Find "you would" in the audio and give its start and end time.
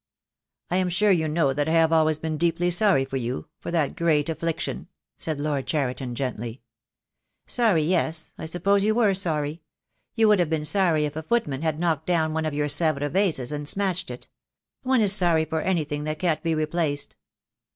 10.15-10.39